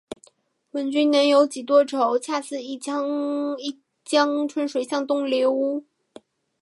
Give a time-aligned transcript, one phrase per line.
[0.71, 2.17] 问君能有几多愁？
[2.17, 5.83] 恰似一江春水向东流